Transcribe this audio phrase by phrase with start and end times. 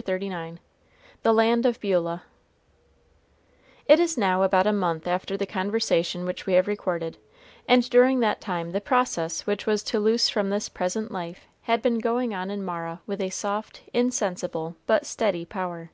[0.00, 0.56] CHAPTER XXXIX
[1.24, 2.22] THE LAND OF BEULAH
[3.84, 7.18] It is now about a month after the conversation which we have recorded,
[7.68, 11.82] and during that time the process which was to loose from this present life had
[11.82, 15.90] been going on in Mara with a soft, insensible, but steady power.